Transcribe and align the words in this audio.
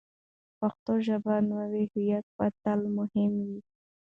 که 0.03 0.53
پښتو 0.59 0.91
ژبه 1.07 1.33
وي، 1.37 1.45
نو 1.47 1.55
هویت 1.67 2.25
به 2.35 2.45
تل 2.61 2.81
مهم 2.97 3.33
وي. 3.47 3.59